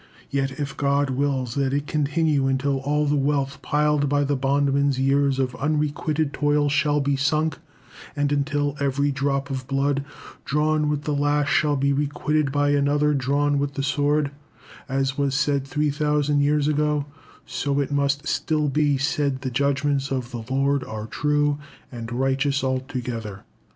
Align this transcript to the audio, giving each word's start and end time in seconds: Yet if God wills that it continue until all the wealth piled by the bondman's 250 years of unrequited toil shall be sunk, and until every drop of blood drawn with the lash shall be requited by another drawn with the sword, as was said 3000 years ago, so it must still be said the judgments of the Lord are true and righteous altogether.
Yet 0.31 0.53
if 0.59 0.75
God 0.75 1.11
wills 1.11 1.53
that 1.53 1.73
it 1.75 1.85
continue 1.85 2.47
until 2.47 2.77
all 2.79 3.05
the 3.05 3.15
wealth 3.15 3.61
piled 3.61 4.09
by 4.09 4.23
the 4.23 4.35
bondman's 4.35 4.95
250 4.95 5.03
years 5.03 5.37
of 5.37 5.53
unrequited 5.61 6.33
toil 6.33 6.69
shall 6.69 6.99
be 7.01 7.15
sunk, 7.15 7.59
and 8.15 8.31
until 8.31 8.75
every 8.79 9.11
drop 9.11 9.51
of 9.51 9.67
blood 9.67 10.03
drawn 10.43 10.89
with 10.89 11.03
the 11.03 11.13
lash 11.13 11.53
shall 11.53 11.75
be 11.75 11.93
requited 11.93 12.51
by 12.51 12.69
another 12.69 13.13
drawn 13.13 13.59
with 13.59 13.75
the 13.75 13.83
sword, 13.83 14.31
as 14.89 15.19
was 15.19 15.35
said 15.35 15.67
3000 15.67 16.39
years 16.41 16.67
ago, 16.67 17.05
so 17.45 17.79
it 17.79 17.91
must 17.91 18.27
still 18.27 18.69
be 18.69 18.97
said 18.97 19.41
the 19.41 19.51
judgments 19.51 20.11
of 20.11 20.31
the 20.31 20.43
Lord 20.51 20.83
are 20.83 21.05
true 21.05 21.59
and 21.91 22.11
righteous 22.11 22.63
altogether. 22.63 23.43